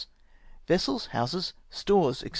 [0.65, 2.29] Vessels, houses, stores, &c.